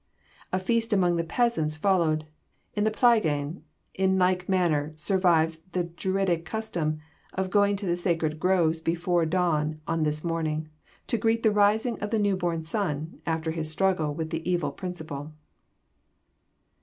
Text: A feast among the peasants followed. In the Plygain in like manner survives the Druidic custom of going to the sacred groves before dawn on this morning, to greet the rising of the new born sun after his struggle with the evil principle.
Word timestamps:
A 0.51 0.57
feast 0.57 0.93
among 0.93 1.17
the 1.17 1.23
peasants 1.23 1.77
followed. 1.77 2.25
In 2.73 2.85
the 2.85 2.89
Plygain 2.89 3.61
in 3.93 4.17
like 4.17 4.49
manner 4.49 4.93
survives 4.95 5.59
the 5.73 5.83
Druidic 5.83 6.43
custom 6.43 6.97
of 7.35 7.51
going 7.51 7.75
to 7.75 7.85
the 7.85 7.95
sacred 7.95 8.39
groves 8.39 8.81
before 8.81 9.27
dawn 9.27 9.77
on 9.85 10.01
this 10.01 10.23
morning, 10.23 10.69
to 11.05 11.19
greet 11.19 11.43
the 11.43 11.51
rising 11.51 11.99
of 11.99 12.09
the 12.09 12.17
new 12.17 12.35
born 12.35 12.63
sun 12.63 13.21
after 13.27 13.51
his 13.51 13.69
struggle 13.69 14.11
with 14.11 14.31
the 14.31 14.41
evil 14.49 14.71
principle. 14.71 15.33